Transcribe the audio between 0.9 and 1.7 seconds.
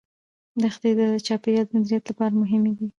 د چاپیریال